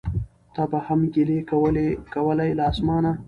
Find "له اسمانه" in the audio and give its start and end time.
2.57-3.11